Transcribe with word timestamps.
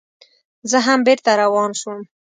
زه 0.69 0.77
هم 0.85 0.99
بېرته 1.07 1.31
روان 1.41 1.71
شوم. 1.79 1.99